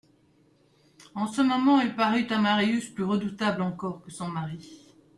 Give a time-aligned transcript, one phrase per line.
[1.13, 4.79] En ce moment elle parut à Marius plus redoutable encore que son mari.